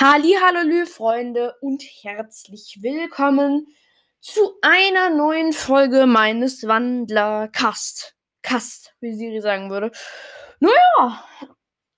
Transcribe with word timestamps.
Hallo, 0.00 0.86
Freunde 0.86 1.56
und 1.60 1.82
herzlich 1.82 2.78
willkommen 2.82 3.66
zu 4.20 4.54
einer 4.62 5.10
neuen 5.10 5.52
Folge 5.52 6.06
meines 6.06 6.62
Wandler-Cast. 6.68 8.14
Cast, 8.42 8.94
wie 9.00 9.12
Siri 9.12 9.40
sagen 9.40 9.70
würde. 9.70 9.90
Naja, 10.60 11.26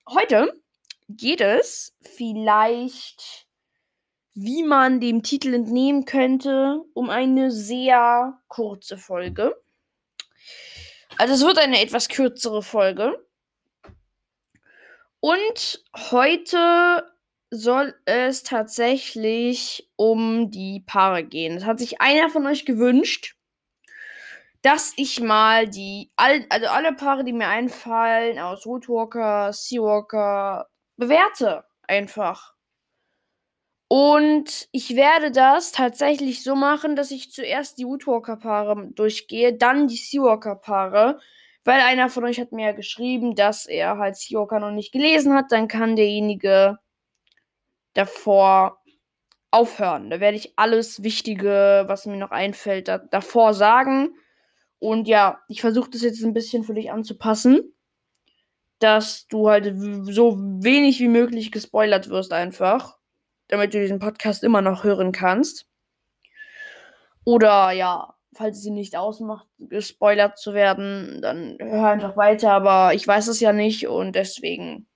heute 0.09 0.59
geht 1.09 1.41
es 1.41 1.95
vielleicht, 2.01 3.45
wie 4.33 4.63
man 4.63 4.99
dem 4.99 5.21
Titel 5.21 5.53
entnehmen 5.53 6.05
könnte, 6.05 6.81
um 6.95 7.11
eine 7.11 7.51
sehr 7.51 8.41
kurze 8.47 8.97
Folge. 8.97 9.55
Also 11.19 11.35
es 11.35 11.41
wird 11.41 11.59
eine 11.59 11.79
etwas 11.79 12.09
kürzere 12.09 12.63
Folge. 12.63 13.23
Und 15.19 15.85
heute 16.09 17.07
soll 17.51 17.93
es 18.05 18.43
tatsächlich 18.43 19.89
um 19.97 20.49
die 20.49 20.83
Paare 20.87 21.23
gehen. 21.23 21.57
Es 21.57 21.65
hat 21.65 21.79
sich 21.79 22.01
einer 22.01 22.29
von 22.29 22.47
euch 22.47 22.65
gewünscht, 22.65 23.35
dass 24.61 24.93
ich 24.95 25.19
mal 25.19 25.67
die, 25.67 26.11
all, 26.15 26.45
also 26.49 26.67
alle 26.67 26.93
Paare, 26.93 27.23
die 27.23 27.33
mir 27.33 27.47
einfallen, 27.47 28.39
aus 28.39 28.65
Rootwalker, 28.65 29.51
Seawalker, 29.53 30.67
bewerte. 30.97 31.65
Einfach. 31.87 32.53
Und 33.89 34.69
ich 34.71 34.95
werde 34.95 35.31
das 35.31 35.73
tatsächlich 35.73 36.43
so 36.43 36.55
machen, 36.55 36.95
dass 36.95 37.11
ich 37.11 37.33
zuerst 37.33 37.77
die 37.77 37.85
Woodwalker-Paare 37.85 38.91
durchgehe, 38.95 39.57
dann 39.57 39.87
die 39.87 39.97
Seawalker-Paare. 39.97 41.19
Weil 41.65 41.81
einer 41.81 42.09
von 42.09 42.23
euch 42.23 42.39
hat 42.39 42.53
mir 42.53 42.67
ja 42.67 42.71
geschrieben, 42.71 43.35
dass 43.35 43.65
er 43.65 43.97
halt 43.97 44.15
Seawalker 44.15 44.61
noch 44.61 44.71
nicht 44.71 44.93
gelesen 44.93 45.33
hat. 45.33 45.51
Dann 45.51 45.67
kann 45.67 45.97
derjenige 45.97 46.79
davor 47.93 48.81
aufhören. 49.51 50.09
Da 50.09 50.19
werde 50.19 50.37
ich 50.37 50.53
alles 50.57 51.03
Wichtige, 51.03 51.83
was 51.87 52.05
mir 52.05 52.17
noch 52.17 52.31
einfällt, 52.31 52.87
da, 52.87 52.97
davor 52.97 53.53
sagen. 53.53 54.15
Und 54.79 55.07
ja, 55.07 55.39
ich 55.47 55.61
versuche 55.61 55.89
das 55.91 56.01
jetzt 56.01 56.23
ein 56.23 56.33
bisschen 56.33 56.63
für 56.63 56.73
dich 56.73 56.91
anzupassen, 56.91 57.75
dass 58.79 59.27
du 59.27 59.49
halt 59.49 59.75
so 60.11 60.37
wenig 60.37 60.99
wie 60.99 61.07
möglich 61.07 61.51
gespoilert 61.51 62.09
wirst 62.09 62.33
einfach, 62.33 62.97
damit 63.47 63.73
du 63.73 63.79
diesen 63.79 63.99
Podcast 63.99 64.43
immer 64.43 64.61
noch 64.61 64.83
hören 64.83 65.11
kannst. 65.11 65.67
Oder 67.23 67.71
ja, 67.71 68.15
falls 68.33 68.57
es 68.57 68.63
sie 68.63 68.71
nicht 68.71 68.95
ausmacht, 68.97 69.47
gespoilert 69.59 70.39
zu 70.39 70.53
werden, 70.53 71.21
dann 71.21 71.57
hör 71.59 71.89
einfach 71.89 72.17
weiter, 72.17 72.51
aber 72.51 72.93
ich 72.95 73.07
weiß 73.07 73.27
es 73.27 73.39
ja 73.39 73.53
nicht 73.53 73.87
und 73.87 74.15
deswegen 74.15 74.87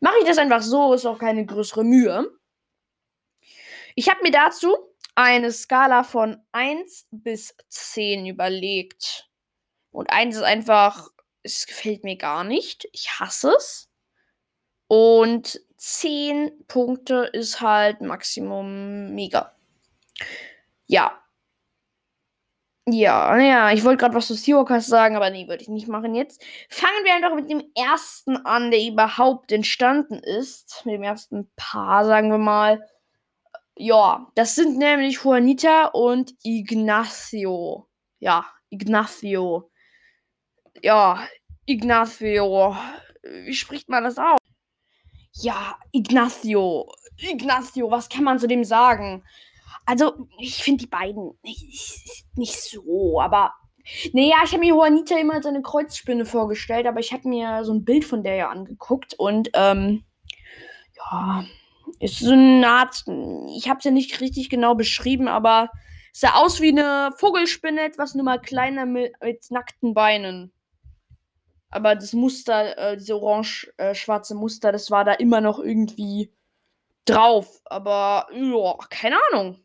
mache 0.00 0.18
ich 0.20 0.26
das 0.26 0.38
einfach 0.38 0.62
so, 0.62 0.94
ist 0.94 1.06
auch 1.06 1.18
keine 1.18 1.44
größere 1.46 1.84
Mühe. 1.84 2.30
Ich 3.94 4.08
habe 4.08 4.22
mir 4.22 4.30
dazu 4.30 4.76
eine 5.14 5.52
Skala 5.52 6.04
von 6.04 6.42
1 6.52 7.08
bis 7.10 7.56
10 7.68 8.26
überlegt. 8.26 9.28
Und 9.90 10.10
1 10.10 10.36
ist 10.36 10.42
einfach, 10.42 11.10
es 11.42 11.66
gefällt 11.66 12.04
mir 12.04 12.16
gar 12.16 12.44
nicht. 12.44 12.88
Ich 12.92 13.18
hasse 13.18 13.52
es. 13.56 13.90
Und 14.86 15.60
10 15.76 16.66
Punkte 16.66 17.30
ist 17.32 17.60
halt 17.60 18.00
Maximum 18.00 19.14
mega. 19.14 19.56
Ja. 20.86 21.22
Ja, 22.92 23.36
naja, 23.36 23.72
ich 23.72 23.84
wollte 23.84 23.98
gerade 23.98 24.14
was 24.14 24.26
zu 24.26 24.34
Seawalkers 24.34 24.86
sagen, 24.86 25.16
aber 25.16 25.30
nee, 25.30 25.46
würde 25.46 25.62
ich 25.62 25.68
nicht 25.68 25.86
machen 25.88 26.14
jetzt. 26.14 26.42
Fangen 26.68 27.04
wir 27.04 27.14
einfach 27.14 27.34
mit 27.34 27.50
dem 27.50 27.62
ersten 27.76 28.36
an, 28.38 28.70
der 28.70 28.80
überhaupt 28.82 29.52
entstanden 29.52 30.18
ist. 30.18 30.82
Mit 30.84 30.94
dem 30.94 31.02
ersten 31.02 31.50
Paar, 31.56 32.04
sagen 32.04 32.30
wir 32.30 32.38
mal. 32.38 32.80
Ja, 33.76 34.30
das 34.34 34.54
sind 34.54 34.78
nämlich 34.78 35.22
Juanita 35.22 35.86
und 35.86 36.34
Ignacio. 36.42 37.88
Ja, 38.18 38.46
Ignacio. 38.70 39.70
Ja, 40.82 41.26
Ignacio. 41.66 42.76
Wie 43.22 43.54
spricht 43.54 43.88
man 43.88 44.04
das 44.04 44.18
aus? 44.18 44.38
Ja, 45.32 45.76
Ignacio. 45.92 46.92
Ignacio, 47.18 47.90
was 47.90 48.08
kann 48.08 48.24
man 48.24 48.38
zu 48.38 48.46
dem 48.46 48.64
sagen? 48.64 49.24
Also, 49.90 50.28
ich 50.38 50.62
finde 50.62 50.84
die 50.84 50.88
beiden 50.88 51.32
nicht, 51.42 52.24
nicht 52.36 52.60
so, 52.62 53.20
aber. 53.20 53.54
Naja, 54.12 54.36
ich 54.44 54.52
habe 54.52 54.60
mir 54.60 54.68
Juanita 54.68 55.18
immer 55.18 55.34
als 55.34 55.46
eine 55.46 55.62
Kreuzspinne 55.62 56.24
vorgestellt, 56.24 56.86
aber 56.86 57.00
ich 57.00 57.12
habe 57.12 57.28
mir 57.28 57.64
so 57.64 57.72
ein 57.74 57.84
Bild 57.84 58.04
von 58.04 58.22
der 58.22 58.36
ja 58.36 58.50
angeguckt 58.50 59.14
und, 59.14 59.50
ähm, 59.54 60.04
ja, 60.96 61.44
ist 61.98 62.20
so 62.20 62.30
eine 62.30 62.68
Art. 62.68 63.02
Ich 63.56 63.68
habe 63.68 63.78
es 63.78 63.84
ja 63.84 63.90
nicht 63.90 64.20
richtig 64.20 64.48
genau 64.48 64.76
beschrieben, 64.76 65.26
aber 65.26 65.70
es 66.12 66.20
sah 66.20 66.34
aus 66.34 66.60
wie 66.60 66.68
eine 66.68 67.10
Vogelspinne, 67.16 67.80
etwas 67.80 68.14
nur 68.14 68.24
mal 68.24 68.40
kleiner 68.40 68.86
mit, 68.86 69.12
mit 69.20 69.50
nackten 69.50 69.92
Beinen. 69.92 70.52
Aber 71.68 71.96
das 71.96 72.12
Muster, 72.12 72.78
äh, 72.78 72.96
diese 72.96 73.20
orange-schwarze 73.20 74.34
äh, 74.34 74.36
Muster, 74.36 74.70
das 74.70 74.92
war 74.92 75.04
da 75.04 75.14
immer 75.14 75.40
noch 75.40 75.58
irgendwie 75.58 76.30
drauf. 77.04 77.60
Aber 77.64 78.28
ja, 78.32 78.76
keine 78.88 79.16
Ahnung. 79.30 79.64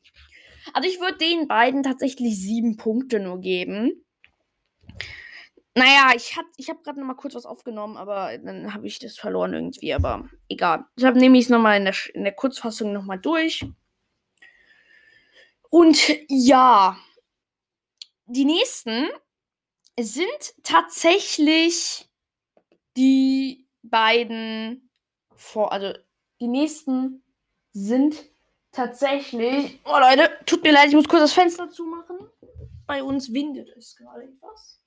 Also 0.73 0.89
ich 0.89 0.99
würde 0.99 1.17
den 1.17 1.47
beiden 1.47 1.83
tatsächlich 1.83 2.37
sieben 2.37 2.77
Punkte 2.77 3.19
nur 3.19 3.39
geben. 3.39 4.05
Naja, 5.77 6.13
ich, 6.15 6.37
ich 6.55 6.69
habe 6.69 6.81
gerade 6.83 6.99
noch 6.99 7.07
mal 7.07 7.15
kurz 7.15 7.35
was 7.35 7.45
aufgenommen, 7.45 7.97
aber 7.97 8.37
dann 8.37 8.73
habe 8.73 8.87
ich 8.87 8.97
das 8.99 9.17
verloren 9.17 9.53
irgendwie. 9.53 9.93
Aber 9.93 10.29
egal. 10.47 10.85
Deshalb 10.97 11.17
nehme 11.17 11.37
ich 11.37 11.45
es 11.45 11.49
nochmal 11.49 11.77
in 11.77 11.85
der, 11.85 11.95
in 12.13 12.23
der 12.23 12.33
Kurzfassung 12.33 12.93
nochmal 12.93 13.19
durch. 13.19 13.65
Und 15.69 15.99
ja, 16.29 16.97
die 18.27 18.45
nächsten 18.45 19.09
sind 19.99 20.55
tatsächlich 20.63 22.09
die 22.95 23.67
beiden 23.83 24.89
vor, 25.35 25.73
also 25.73 25.93
die 26.39 26.47
nächsten 26.47 27.24
sind 27.75 28.23
tatsächlich. 28.71 29.79
Oh 29.83 29.99
Leute, 29.99 30.31
tut 30.45 30.63
mir 30.63 30.71
leid, 30.71 30.87
ich 30.87 30.95
muss 30.95 31.07
kurz 31.07 31.23
das 31.23 31.33
Fenster 31.33 31.69
zumachen. 31.69 32.17
Bei 32.87 33.03
uns 33.03 33.31
windet 33.33 33.69
es 33.75 33.95
gerade 33.97 34.23
etwas. 34.23 34.81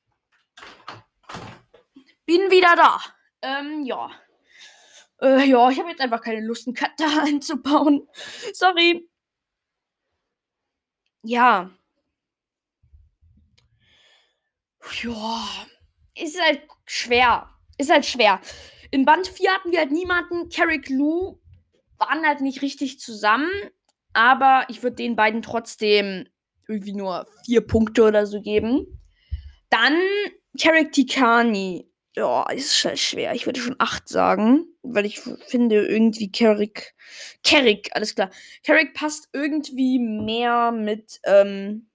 Bin 2.25 2.51
wieder 2.51 2.75
da. 2.77 3.01
Ähm, 3.43 3.85
ja. 3.85 4.11
Äh, 5.21 5.45
ja, 5.45 5.69
ich 5.71 5.79
habe 5.79 5.91
jetzt 5.91 6.01
einfach 6.01 6.23
keine 6.23 6.41
Lust, 6.41 6.67
einen 6.67 6.75
Cut 6.75 6.93
da 6.99 7.25
einzubauen. 7.25 8.09
Sorry. 8.55 9.09
Ja. 11.23 11.71
Ja. 15.03 15.47
Ist 16.15 16.41
halt 16.41 16.63
schwer. 16.87 17.51
Ist 17.77 17.91
halt 17.91 18.07
schwer. 18.07 18.41
In 18.91 19.05
Band 19.05 19.29
4 19.29 19.53
hatten 19.53 19.73
wir 19.73 19.81
halt 19.81 19.93
niemanden. 19.93 20.49
Carrick 20.49 20.89
Lou 20.89 21.39
waren 21.99 22.27
halt 22.27 22.41
nicht 22.41 22.63
richtig 22.63 23.01
zusammen. 23.01 23.51
Aber 24.13 24.65
ich 24.69 24.83
würde 24.83 24.97
den 24.97 25.17
beiden 25.17 25.43
trotzdem 25.43 26.27
irgendwie 26.67 26.95
nur 26.95 27.27
vier 27.45 27.61
Punkte 27.67 28.05
oder 28.05 28.27
so 28.27 28.41
geben. 28.41 28.87
Dann 29.71 29.97
Carrick 30.61 30.93
Tikani. 30.93 31.91
Ja, 32.17 32.49
ist 32.51 32.85
halt 32.85 32.99
schwer. 32.99 33.35
Ich 33.35 33.47
würde 33.47 33.61
schon 33.61 33.77
8 33.79 34.09
sagen, 34.09 34.67
weil 34.83 35.07
ich 35.07 35.21
finde 35.21 35.87
irgendwie 35.87 36.33
Carrick. 36.33 36.95
Carrick, 37.45 37.91
alles 37.93 38.15
klar. 38.15 38.31
Carrick 38.65 38.93
passt 38.95 39.29
irgendwie 39.33 40.01
mehr 40.01 40.73
mit 40.73 41.21
ähm, 41.25 41.89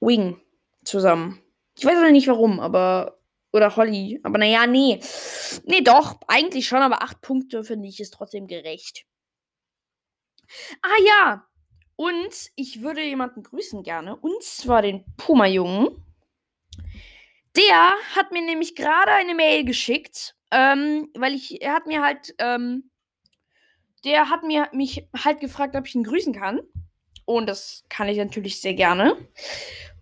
Wing 0.00 0.40
zusammen. 0.84 1.42
Ich 1.76 1.84
weiß 1.84 1.98
auch 1.98 2.10
nicht 2.10 2.28
warum, 2.28 2.60
aber. 2.60 3.17
Oder 3.52 3.76
Holly. 3.76 4.20
Aber 4.22 4.38
naja, 4.38 4.66
nee. 4.66 5.00
Nee, 5.64 5.80
doch. 5.80 6.20
Eigentlich 6.28 6.68
schon, 6.68 6.82
aber 6.82 7.02
8 7.02 7.20
Punkte 7.20 7.64
finde 7.64 7.88
ich 7.88 8.00
ist 8.00 8.14
trotzdem 8.14 8.46
gerecht. 8.46 9.04
Ah 10.82 11.02
ja. 11.06 11.48
Und 11.96 12.50
ich 12.54 12.82
würde 12.82 13.02
jemanden 13.02 13.42
grüßen 13.42 13.82
gerne. 13.82 14.16
Und 14.16 14.42
zwar 14.42 14.82
den 14.82 15.04
Puma-Jungen. 15.16 16.04
Der 17.56 17.92
hat 18.14 18.30
mir 18.30 18.42
nämlich 18.42 18.76
gerade 18.76 19.10
eine 19.10 19.34
Mail 19.34 19.64
geschickt, 19.64 20.36
ähm, 20.52 21.10
weil 21.14 21.34
ich, 21.34 21.60
er 21.60 21.72
hat 21.72 21.86
mir 21.86 22.02
halt, 22.02 22.34
ähm, 22.38 22.90
der 24.04 24.30
hat 24.30 24.44
mir 24.44 24.68
mich 24.72 25.08
halt 25.24 25.40
gefragt, 25.40 25.74
ob 25.74 25.86
ich 25.86 25.94
ihn 25.96 26.04
grüßen 26.04 26.32
kann. 26.32 26.60
Und 27.24 27.46
das 27.46 27.84
kann 27.88 28.08
ich 28.08 28.16
natürlich 28.16 28.60
sehr 28.60 28.74
gerne. 28.74 29.16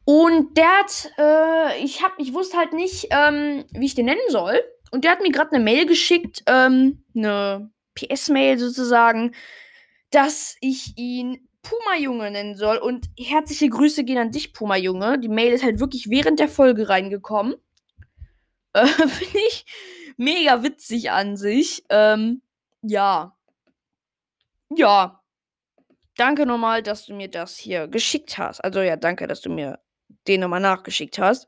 Und 0.06 0.56
der 0.56 0.68
hat, 0.68 1.12
äh, 1.18 1.82
ich 1.82 2.00
hab, 2.00 2.12
ich 2.18 2.32
wusste 2.32 2.56
halt 2.56 2.72
nicht, 2.72 3.08
ähm, 3.10 3.64
wie 3.72 3.86
ich 3.86 3.96
den 3.96 4.06
nennen 4.06 4.20
soll. 4.28 4.62
Und 4.92 5.02
der 5.02 5.10
hat 5.10 5.20
mir 5.20 5.32
gerade 5.32 5.50
eine 5.50 5.64
Mail 5.64 5.84
geschickt, 5.84 6.44
ähm, 6.46 7.04
eine 7.16 7.72
PS-Mail 7.96 8.56
sozusagen, 8.56 9.34
dass 10.10 10.56
ich 10.60 10.96
ihn 10.96 11.48
Puma-Junge 11.62 12.30
nennen 12.30 12.54
soll. 12.54 12.76
Und 12.76 13.06
herzliche 13.18 13.68
Grüße 13.68 14.04
gehen 14.04 14.18
an 14.18 14.30
dich, 14.30 14.52
Puma-Junge. 14.52 15.18
Die 15.18 15.28
Mail 15.28 15.52
ist 15.52 15.64
halt 15.64 15.80
wirklich 15.80 16.08
während 16.08 16.38
der 16.38 16.48
Folge 16.48 16.88
reingekommen. 16.88 17.56
Äh, 18.74 18.86
Finde 19.08 19.40
ich 19.48 19.66
mega 20.16 20.62
witzig 20.62 21.10
an 21.10 21.36
sich. 21.36 21.84
Ähm, 21.90 22.42
ja. 22.80 23.36
Ja. 24.70 25.20
Danke 26.16 26.46
nochmal, 26.46 26.84
dass 26.84 27.06
du 27.06 27.12
mir 27.12 27.28
das 27.28 27.56
hier 27.56 27.88
geschickt 27.88 28.38
hast. 28.38 28.60
Also 28.60 28.80
ja, 28.82 28.94
danke, 28.94 29.26
dass 29.26 29.40
du 29.40 29.50
mir 29.50 29.80
den 30.26 30.40
nochmal 30.40 30.60
nachgeschickt 30.60 31.18
hast. 31.18 31.46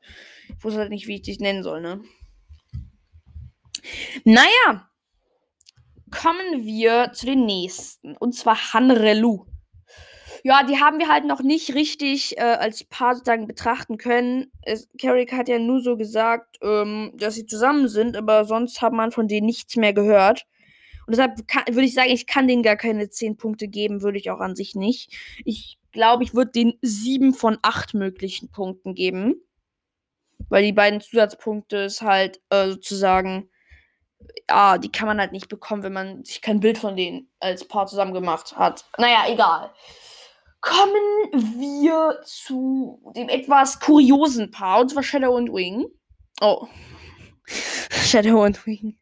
Ich 0.57 0.63
wusste 0.63 0.79
halt 0.79 0.89
nicht, 0.89 1.07
wie 1.07 1.15
ich 1.15 1.21
dich 1.21 1.39
nennen 1.39 1.63
soll, 1.63 1.81
ne? 1.81 2.01
Naja. 4.23 4.89
Kommen 6.11 6.65
wir 6.65 7.11
zu 7.13 7.27
den 7.27 7.45
nächsten. 7.45 8.17
Und 8.17 8.33
zwar 8.33 8.73
Hanrelu. 8.73 9.45
Ja, 10.43 10.63
die 10.63 10.79
haben 10.79 10.99
wir 10.99 11.09
halt 11.09 11.25
noch 11.25 11.41
nicht 11.41 11.75
richtig 11.75 12.37
äh, 12.37 12.41
als 12.41 12.83
Paar 12.83 13.13
sozusagen 13.13 13.45
betrachten 13.45 13.97
können. 13.97 14.51
Carrick 14.99 15.33
hat 15.33 15.49
ja 15.49 15.59
nur 15.59 15.81
so 15.81 15.97
gesagt, 15.97 16.57
ähm, 16.61 17.11
dass 17.15 17.35
sie 17.35 17.45
zusammen 17.45 17.87
sind, 17.87 18.15
aber 18.15 18.45
sonst 18.45 18.81
hat 18.81 18.93
man 18.93 19.11
von 19.11 19.27
denen 19.27 19.45
nichts 19.45 19.75
mehr 19.75 19.93
gehört. 19.93 20.45
Und 21.09 21.17
deshalb 21.17 21.39
würde 21.69 21.87
ich 21.87 21.95
sagen, 21.95 22.11
ich 22.11 22.27
kann 22.27 22.47
denen 22.47 22.61
gar 22.61 22.75
keine 22.75 23.09
10 23.09 23.35
Punkte 23.35 23.67
geben, 23.67 24.03
würde 24.03 24.19
ich 24.19 24.29
auch 24.29 24.41
an 24.41 24.55
sich 24.55 24.75
nicht. 24.75 25.11
Ich 25.43 25.79
glaube, 25.91 26.23
ich 26.23 26.35
würde 26.35 26.51
den 26.51 26.75
7 26.83 27.33
von 27.33 27.57
8 27.63 27.95
möglichen 27.95 28.51
Punkten 28.51 28.93
geben. 28.93 29.33
Weil 30.49 30.63
die 30.63 30.71
beiden 30.71 31.01
Zusatzpunkte 31.01 31.77
ist 31.77 32.03
halt 32.03 32.41
äh, 32.51 32.67
sozusagen, 32.67 33.49
ja, 34.47 34.77
die 34.77 34.91
kann 34.91 35.07
man 35.07 35.19
halt 35.19 35.31
nicht 35.31 35.49
bekommen, 35.49 35.81
wenn 35.81 35.93
man 35.93 36.23
sich 36.23 36.43
kein 36.43 36.59
Bild 36.59 36.77
von 36.77 36.95
denen 36.95 37.27
als 37.39 37.67
Paar 37.67 37.87
zusammen 37.87 38.13
gemacht 38.13 38.55
hat. 38.55 38.85
Naja, 38.99 39.23
egal. 39.29 39.71
Kommen 40.61 40.93
wir 41.57 42.19
zu 42.23 43.01
dem 43.15 43.29
etwas 43.29 43.79
kuriosen 43.79 44.51
Paar, 44.51 44.81
und 44.81 44.89
zwar 44.89 45.01
Shadow 45.01 45.35
und 45.35 45.51
Wing. 45.51 45.87
Oh. 46.39 46.67
Shadow 47.89 48.45
und 48.45 48.63
Wing. 48.67 48.95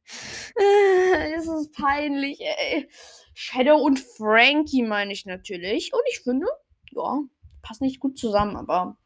Äh, 0.60 1.34
es 1.34 1.48
ist 1.48 1.74
peinlich, 1.74 2.40
ey. 2.42 2.90
Shadow 3.34 3.78
und 3.78 4.00
Frankie 4.00 4.84
meine 4.84 5.14
ich 5.14 5.26
natürlich. 5.26 5.94
Und 5.94 6.02
ich 6.10 6.20
finde, 6.22 6.48
ja, 6.92 7.20
passt 7.62 7.82
nicht 7.82 8.00
gut 8.00 8.18
zusammen, 8.18 8.56
aber 8.56 8.98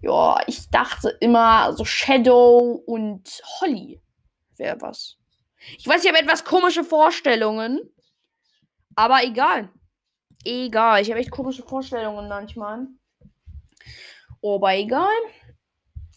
ja, 0.00 0.40
ich 0.46 0.68
dachte 0.70 1.16
immer 1.20 1.72
so 1.74 1.84
Shadow 1.84 2.82
und 2.86 3.42
Holly 3.60 4.00
wäre 4.56 4.80
was. 4.80 5.18
Ich 5.78 5.86
weiß, 5.86 6.02
ich 6.02 6.10
habe 6.10 6.20
etwas 6.20 6.44
komische 6.44 6.82
Vorstellungen, 6.82 7.80
aber 8.96 9.22
egal. 9.22 9.70
Egal, 10.44 11.02
ich 11.02 11.10
habe 11.10 11.20
echt 11.20 11.30
komische 11.30 11.62
Vorstellungen 11.62 12.28
manchmal. 12.28 12.88
Aber 14.42 14.74
egal. 14.74 15.06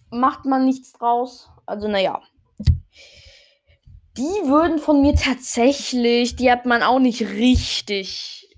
Macht 0.10 0.46
man 0.46 0.66
nichts 0.66 0.94
draus. 0.94 1.50
Also, 1.66 1.88
naja. 1.88 2.22
Die 4.18 4.48
würden 4.50 4.80
von 4.80 5.02
mir 5.02 5.16
tatsächlich, 5.16 6.36
die 6.36 6.52
hat 6.52 6.66
man 6.66 6.84
auch 6.84 7.00
nicht 7.00 7.22
richtig 7.22 8.50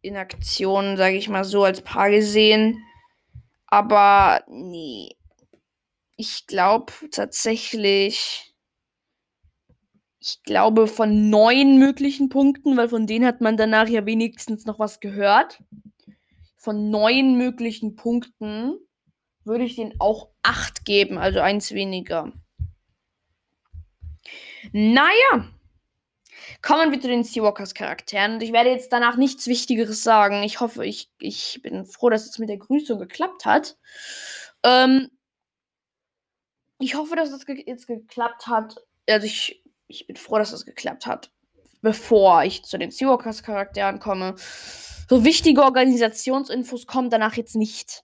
in 0.00 0.16
Aktion, 0.16 0.96
sage 0.96 1.16
ich 1.16 1.28
mal 1.28 1.44
so, 1.44 1.64
als 1.64 1.82
Paar 1.82 2.10
gesehen. 2.10 2.82
Aber 3.66 4.44
nee. 4.48 5.10
Ich 6.16 6.46
glaube 6.46 6.92
tatsächlich 7.10 8.46
ich 10.28 10.42
glaube, 10.42 10.88
von 10.88 11.30
neun 11.30 11.78
möglichen 11.78 12.28
Punkten, 12.28 12.76
weil 12.76 12.88
von 12.88 13.06
denen 13.06 13.24
hat 13.24 13.40
man 13.40 13.56
danach 13.56 13.86
ja 13.86 14.06
wenigstens 14.06 14.66
noch 14.66 14.80
was 14.80 14.98
gehört. 14.98 15.62
Von 16.56 16.90
neun 16.90 17.38
möglichen 17.38 17.94
Punkten 17.94 18.74
würde 19.44 19.62
ich 19.62 19.76
den 19.76 19.94
auch 20.00 20.30
acht 20.42 20.84
geben, 20.84 21.16
also 21.16 21.38
eins 21.38 21.72
weniger. 21.72 22.32
Naja, 24.72 25.48
kommen 26.62 26.92
wir 26.92 27.00
zu 27.00 27.08
den 27.08 27.24
Seawalkers 27.24 27.74
Charakteren. 27.74 28.34
Und 28.34 28.42
ich 28.42 28.52
werde 28.52 28.70
jetzt 28.70 28.92
danach 28.92 29.16
nichts 29.16 29.46
Wichtigeres 29.46 30.02
sagen. 30.02 30.42
Ich 30.42 30.60
hoffe, 30.60 30.84
ich, 30.84 31.10
ich 31.18 31.60
bin 31.62 31.84
froh, 31.86 32.10
dass 32.10 32.26
es 32.26 32.38
mit 32.38 32.48
der 32.48 32.58
Grüßung 32.58 32.98
geklappt 32.98 33.44
hat. 33.44 33.76
Ähm, 34.62 35.10
ich 36.78 36.94
hoffe, 36.94 37.16
dass 37.16 37.30
es 37.30 37.46
ge 37.46 37.62
jetzt 37.66 37.86
geklappt 37.86 38.46
hat. 38.46 38.76
Also 39.08 39.26
ich 39.26 39.62
ich 39.88 40.06
bin 40.06 40.16
froh, 40.16 40.38
dass 40.38 40.50
das 40.50 40.66
geklappt 40.66 41.06
hat. 41.06 41.30
Bevor 41.82 42.42
ich 42.44 42.64
zu 42.64 42.78
den 42.78 42.90
Seawalkers-Charakteren 42.90 44.00
komme. 44.00 44.34
So 45.08 45.24
wichtige 45.24 45.62
Organisationsinfos 45.62 46.86
kommen 46.86 47.10
danach 47.10 47.34
jetzt 47.34 47.54
nicht. 47.54 48.02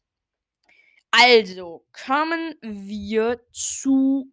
Also, 1.10 1.84
kommen 2.06 2.54
wir 2.62 3.40
zu. 3.50 4.31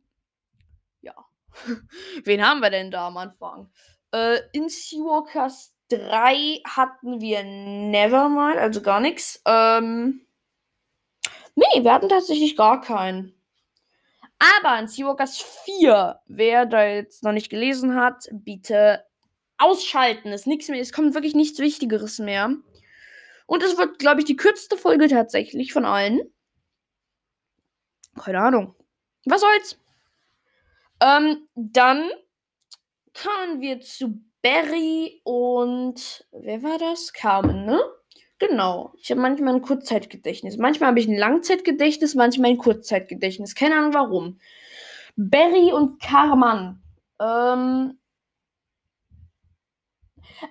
Wen 2.23 2.45
haben 2.45 2.61
wir 2.61 2.69
denn 2.69 2.91
da 2.91 3.07
am 3.07 3.17
Anfang? 3.17 3.69
Äh, 4.11 4.39
in 4.53 4.69
Seawalkers 4.69 5.73
3 5.89 6.61
hatten 6.65 7.21
wir 7.21 7.43
Nevermind, 7.43 8.57
also 8.57 8.81
gar 8.81 8.99
nichts. 8.99 9.41
Ähm. 9.45 10.25
Nee, 11.55 11.83
wir 11.83 11.93
hatten 11.93 12.09
tatsächlich 12.09 12.55
gar 12.55 12.81
keinen. 12.81 13.33
Aber 14.39 14.79
in 14.79 14.87
Seawalkers 14.87 15.41
4, 15.65 16.21
wer 16.27 16.65
da 16.65 16.85
jetzt 16.85 17.23
noch 17.23 17.33
nicht 17.33 17.49
gelesen 17.49 17.95
hat, 17.95 18.29
bitte 18.31 19.03
ausschalten. 19.57 20.29
Ist 20.29 20.47
nichts 20.47 20.69
mehr, 20.69 20.79
es 20.79 20.93
kommt 20.93 21.13
wirklich 21.13 21.35
nichts 21.35 21.59
Wichtigeres 21.59 22.19
mehr. 22.19 22.55
Und 23.45 23.63
es 23.63 23.77
wird, 23.77 23.99
glaube 23.99 24.21
ich, 24.21 24.25
die 24.25 24.37
kürzeste 24.37 24.77
Folge 24.77 25.07
tatsächlich 25.07 25.73
von 25.73 25.83
allen. 25.83 26.21
Keine 28.17 28.39
Ahnung. 28.39 28.75
Was 29.25 29.41
soll's? 29.41 29.77
Ähm, 31.01 31.47
dann 31.55 32.09
kommen 33.13 33.61
wir 33.61 33.81
zu 33.81 34.21
Barry 34.41 35.21
und 35.23 36.25
wer 36.31 36.63
war 36.63 36.77
das? 36.77 37.13
Carmen, 37.13 37.65
ne? 37.65 37.81
Genau. 38.39 38.93
Ich 38.97 39.11
habe 39.11 39.19
manchmal 39.19 39.55
ein 39.55 39.61
Kurzzeitgedächtnis. 39.61 40.57
Manchmal 40.57 40.89
habe 40.89 40.99
ich 40.99 41.07
ein 41.07 41.17
Langzeitgedächtnis, 41.17 42.15
manchmal 42.15 42.51
ein 42.51 42.57
Kurzzeitgedächtnis. 42.57 43.53
Keine 43.53 43.75
Ahnung 43.77 43.93
warum. 43.93 44.39
Barry 45.17 45.73
und 45.73 46.01
Carman. 46.01 46.81
Ähm. 47.19 47.99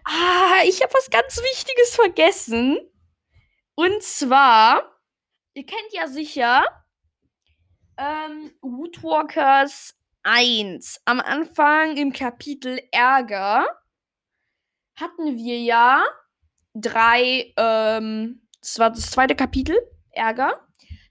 Ah, 0.04 0.62
ich 0.66 0.82
habe 0.82 0.92
was 0.92 1.08
ganz 1.08 1.38
Wichtiges 1.38 1.94
vergessen. 1.96 2.78
Und 3.74 4.02
zwar, 4.02 4.82
ihr 5.54 5.64
kennt 5.64 5.92
ja 5.92 6.08
sicher 6.08 6.64
ähm, 7.96 8.52
Woodwalkers 8.60 9.97
1. 10.30 11.00
Am 11.06 11.20
Anfang 11.20 11.96
im 11.96 12.12
Kapitel 12.12 12.82
Ärger 12.92 13.66
hatten 14.94 15.36
wir 15.38 15.58
ja 15.58 16.04
drei, 16.74 17.54
ähm, 17.56 18.46
das 18.60 18.78
war 18.78 18.90
das 18.90 19.10
zweite 19.10 19.34
Kapitel, 19.34 19.78
Ärger. 20.10 20.60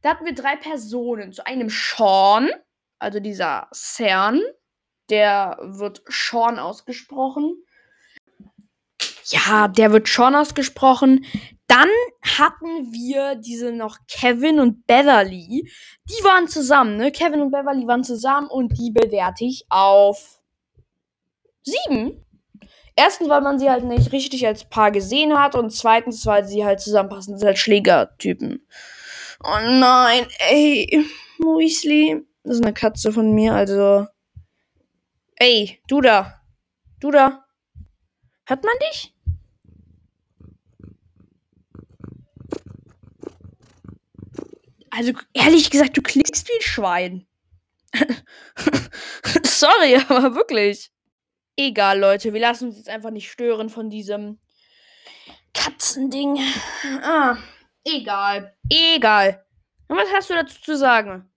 Da 0.03 0.11
hatten 0.11 0.25
wir 0.25 0.35
drei 0.35 0.55
Personen. 0.55 1.33
Zu 1.33 1.47
einem 1.47 1.69
Sean, 1.69 2.51
also 2.99 3.19
dieser 3.19 3.67
Cern, 3.71 4.39
der 5.09 5.57
wird 5.61 6.03
Sean 6.07 6.59
ausgesprochen. 6.59 7.55
Ja, 9.25 9.67
der 9.67 9.91
wird 9.93 10.07
Sean 10.07 10.35
ausgesprochen. 10.35 11.25
Dann 11.67 11.89
hatten 12.23 12.93
wir 12.93 13.35
diese 13.35 13.73
noch 13.73 13.97
Kevin 14.07 14.59
und 14.59 14.87
Beverly. 14.87 15.69
Die 16.05 16.23
waren 16.23 16.47
zusammen, 16.47 16.95
ne? 16.95 17.11
Kevin 17.11 17.41
und 17.41 17.51
Beverly 17.51 17.85
waren 17.87 18.05
zusammen 18.05 18.47
und 18.47 18.77
die 18.77 18.91
bewerte 18.91 19.43
ich 19.43 19.65
auf 19.69 20.41
sieben. 21.63 22.25
Erstens, 22.95 23.29
weil 23.29 23.41
man 23.41 23.59
sie 23.59 23.69
halt 23.69 23.83
nicht 23.83 24.11
richtig 24.11 24.47
als 24.47 24.67
Paar 24.67 24.91
gesehen 24.91 25.37
hat 25.37 25.55
und 25.55 25.71
zweitens, 25.71 26.25
weil 26.25 26.45
sie 26.47 26.65
halt 26.65 26.79
zusammenpassen. 26.79 27.33
Das 27.33 27.41
sind 27.41 27.47
halt 27.47 27.59
Schlägertypen. 27.59 28.65
Oh 29.43 29.59
nein, 29.61 30.25
ey, 30.49 31.05
Weasley. 31.37 32.25
Das 32.43 32.55
ist 32.55 32.63
eine 32.63 32.73
Katze 32.73 33.11
von 33.11 33.33
mir, 33.33 33.53
also. 33.53 34.07
Ey, 35.35 35.79
du 35.87 36.01
da. 36.01 36.41
Du 36.99 37.11
da. 37.11 37.45
Hört 38.45 38.63
man 38.63 38.73
dich? 38.89 39.13
Also, 44.97 45.13
ehrlich 45.33 45.69
gesagt, 45.69 45.95
du 45.95 46.01
klingst 46.01 46.47
wie 46.47 46.53
ein 46.53 46.61
Schwein. 46.61 47.27
Sorry, 49.43 49.95
aber 50.09 50.33
wirklich. 50.33 50.91
Egal, 51.55 51.99
Leute, 51.99 52.33
wir 52.33 52.39
lassen 52.41 52.69
uns 52.69 52.77
jetzt 52.77 52.89
einfach 52.89 53.11
nicht 53.11 53.31
stören 53.31 53.69
von 53.69 53.91
diesem 53.91 54.39
Katzending. 55.53 56.39
Ah, 57.03 57.37
egal. 57.83 58.57
Egal. 58.69 59.45
Und 59.87 59.97
was 59.97 60.11
hast 60.11 60.31
du 60.31 60.33
dazu 60.33 60.59
zu 60.61 60.75
sagen? 60.75 61.31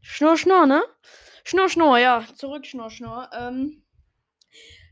Schnurr, 0.00 0.38
Schnurr, 0.38 0.64
ne? 0.64 0.82
Schnurr, 1.44 1.68
Schnurr, 1.68 1.98
ja. 1.98 2.24
Zurück, 2.34 2.64
Schnurr, 2.64 2.90
Schnurr. 2.90 3.28
Ähm, 3.34 3.84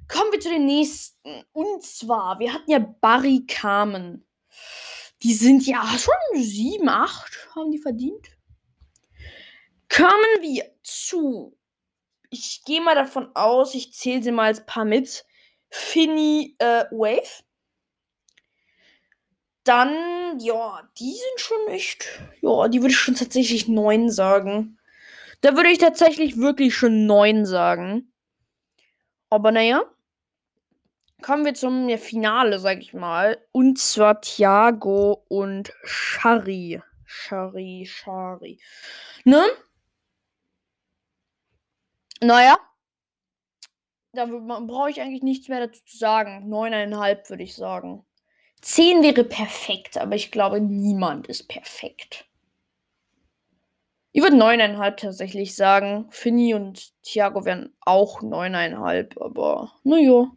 kommen 0.08 0.30
wir 0.30 0.40
zu 0.40 0.50
den 0.50 0.66
nächsten. 0.66 1.42
Und 1.52 1.82
zwar, 1.82 2.38
wir 2.38 2.52
hatten 2.52 2.70
ja 2.70 2.78
Barry 2.78 3.44
Carmen. 3.46 4.25
Die 5.22 5.34
sind 5.34 5.66
ja 5.66 5.82
schon 5.98 6.42
sieben, 6.42 6.88
acht, 6.88 7.48
haben 7.54 7.70
die 7.70 7.78
verdient. 7.78 8.28
Kommen 9.88 10.42
wir 10.42 10.64
zu 10.82 11.56
ich 12.30 12.62
gehe 12.64 12.80
mal 12.80 12.94
davon 12.94 13.30
aus, 13.34 13.74
ich 13.74 13.92
zähle 13.92 14.22
sie 14.22 14.32
mal 14.32 14.46
als 14.46 14.64
paar 14.66 14.84
mit. 14.84 15.24
Finny 15.70 16.56
äh, 16.58 16.84
Wave. 16.90 17.42
Dann, 19.64 20.38
ja, 20.38 20.88
die 20.98 21.12
sind 21.12 21.40
schon 21.40 21.68
echt. 21.68 22.06
Ja, 22.40 22.68
die 22.68 22.80
würde 22.80 22.92
ich 22.92 22.98
schon 22.98 23.16
tatsächlich 23.16 23.66
neun 23.66 24.10
sagen. 24.10 24.78
Da 25.40 25.56
würde 25.56 25.70
ich 25.70 25.78
tatsächlich 25.78 26.36
wirklich 26.38 26.74
schon 26.74 27.06
neun 27.06 27.44
sagen. 27.44 28.12
Aber 29.28 29.50
naja. 29.50 29.82
Kommen 31.22 31.44
wir 31.44 31.54
zum 31.54 31.88
Finale, 31.98 32.58
sag 32.58 32.78
ich 32.78 32.92
mal. 32.92 33.38
Und 33.52 33.78
zwar 33.78 34.20
Thiago 34.20 35.24
und 35.28 35.72
Shari. 35.82 36.82
Shari, 37.04 37.86
Shari. 37.86 38.60
Ne? 39.24 39.42
Naja. 42.20 42.58
Da 44.12 44.26
brauche 44.26 44.90
ich 44.90 45.00
eigentlich 45.00 45.22
nichts 45.22 45.48
mehr 45.48 45.66
dazu 45.66 45.84
zu 45.84 45.96
sagen. 45.96 46.48
Neuneinhalb 46.48 47.28
würde 47.28 47.42
ich 47.42 47.54
sagen. 47.54 48.04
Zehn 48.62 49.02
wäre 49.02 49.24
perfekt, 49.24 49.98
aber 49.98 50.14
ich 50.14 50.30
glaube, 50.30 50.60
niemand 50.60 51.26
ist 51.26 51.48
perfekt. 51.48 52.26
Ich 54.12 54.22
würde 54.22 54.36
neuneinhalb 54.36 54.96
tatsächlich 54.96 55.54
sagen. 55.54 56.06
Finny 56.10 56.54
und 56.54 56.94
Thiago 57.02 57.44
wären 57.44 57.74
auch 57.80 58.22
neuneinhalb, 58.22 59.20
aber 59.20 59.72
naja. 59.84 60.30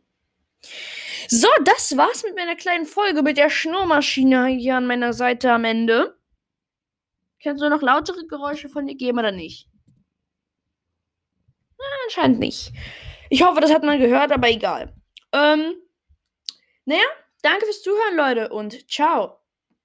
So, 1.27 1.47
das 1.63 1.95
war's 1.95 2.23
mit 2.23 2.35
meiner 2.35 2.55
kleinen 2.55 2.85
Folge 2.85 3.21
mit 3.21 3.37
der 3.37 3.49
Schnurmaschine 3.49 4.47
hier 4.47 4.75
an 4.77 4.87
meiner 4.87 5.13
Seite 5.13 5.51
am 5.51 5.63
Ende. 5.63 6.17
Kannst 7.41 7.63
du 7.63 7.69
noch 7.69 7.81
lautere 7.81 8.25
Geräusche 8.27 8.67
von 8.67 8.87
dir 8.87 8.95
geben 8.95 9.19
oder 9.19 9.31
nicht? 9.31 9.69
Na, 11.77 11.85
anscheinend 12.05 12.39
nicht. 12.39 12.71
Ich 13.29 13.43
hoffe, 13.43 13.61
das 13.61 13.73
hat 13.73 13.83
man 13.83 13.99
gehört, 13.99 14.31
aber 14.31 14.49
egal. 14.49 14.93
Ähm, 15.31 15.75
naja, 16.85 17.05
danke 17.41 17.65
fürs 17.65 17.83
Zuhören, 17.83 18.17
Leute, 18.17 18.49
und 18.49 18.89
ciao. 18.91 19.38